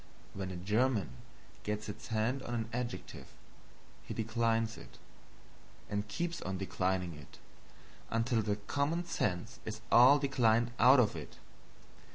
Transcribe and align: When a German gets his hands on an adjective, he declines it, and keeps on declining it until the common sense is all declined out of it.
When 0.33 0.49
a 0.49 0.55
German 0.55 1.09
gets 1.61 1.85
his 1.85 2.07
hands 2.07 2.41
on 2.41 2.55
an 2.55 2.69
adjective, 2.73 3.27
he 4.03 4.15
declines 4.15 4.75
it, 4.75 4.97
and 5.91 6.07
keeps 6.07 6.41
on 6.41 6.57
declining 6.57 7.13
it 7.13 7.37
until 8.09 8.41
the 8.41 8.55
common 8.55 9.05
sense 9.05 9.59
is 9.63 9.81
all 9.91 10.17
declined 10.17 10.71
out 10.79 10.99
of 10.99 11.15
it. 11.15 11.37